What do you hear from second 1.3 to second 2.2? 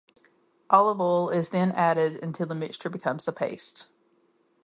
then added